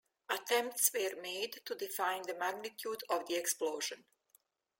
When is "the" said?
2.23-2.33, 3.27-3.35